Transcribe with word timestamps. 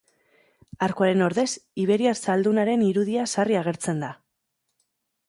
Arkuaren 0.85 1.19
ordez, 1.25 1.45
iberiar 1.83 2.19
zaldunaren 2.23 2.87
irudia 2.87 3.27
sarri 3.35 3.59
agertzen 3.61 4.03
da. 4.07 4.11